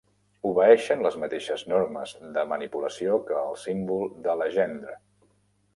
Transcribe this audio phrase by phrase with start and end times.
[0.51, 4.99] Obeeixen les mateixes normes de manipulació que el símbol de Legendre.